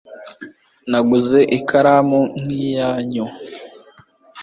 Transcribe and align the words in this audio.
naguze 0.89 1.39
ikaramu 1.57 2.21
nkiyanyu 2.41 3.25
ejo 3.25 3.25